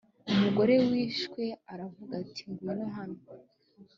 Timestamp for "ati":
2.23-2.43